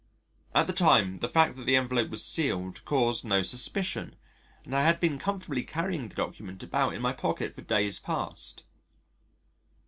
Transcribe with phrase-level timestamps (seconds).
[0.55, 4.15] At the time, the fact that the envelope was sealed caused no suspicion
[4.65, 8.63] and I had been comfortably carrying the document about in my pocket for days past.